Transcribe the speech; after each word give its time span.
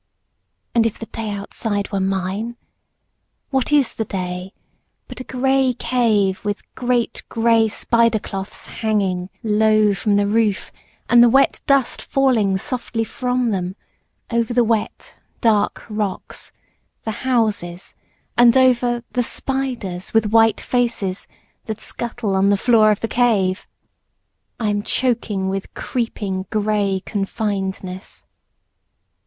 And 0.73 0.87
if 0.87 0.97
the 0.97 1.05
day 1.05 1.29
outside 1.29 1.91
were 1.91 1.99
mine! 1.99 2.57
What 3.51 3.71
is 3.71 3.93
the 3.93 4.03
day 4.05 4.51
But 5.07 5.19
a 5.19 5.23
grey 5.23 5.75
cave, 5.77 6.43
with 6.43 6.63
great 6.73 7.21
grey 7.29 7.67
spider 7.67 8.17
cloths 8.17 8.65
hanging 8.65 9.29
Low 9.43 9.93
from 9.93 10.15
the 10.15 10.25
roof, 10.25 10.71
and 11.07 11.21
the 11.21 11.29
wet 11.29 11.61
dust 11.67 12.01
falling 12.01 12.57
softly 12.57 13.03
from 13.03 13.51
them 13.51 13.75
Over 14.31 14.55
the 14.55 14.63
wet 14.63 15.13
dark 15.39 15.85
rocks, 15.87 16.51
the 17.03 17.11
houses, 17.21 17.93
and 18.35 18.57
over 18.57 19.03
The 19.11 19.21
spiders 19.21 20.15
with 20.15 20.31
white 20.31 20.59
faces, 20.59 21.27
that 21.65 21.79
scuttle 21.79 22.33
on 22.35 22.49
the 22.49 22.57
floor 22.57 22.89
of 22.89 23.01
the 23.01 23.07
cave! 23.07 23.67
I 24.59 24.69
am 24.69 24.81
choking 24.81 25.47
with 25.47 25.75
creeping, 25.75 26.47
grey 26.49 27.03
confinedness. 27.05 28.25